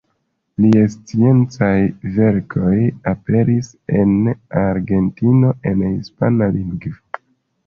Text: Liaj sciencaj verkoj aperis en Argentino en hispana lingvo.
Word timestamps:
Liaj 0.63 0.85
sciencaj 0.93 1.73
verkoj 2.15 2.77
aperis 3.11 3.69
en 4.01 4.17
Argentino 4.63 5.53
en 5.75 5.85
hispana 5.91 6.51
lingvo. 6.59 7.25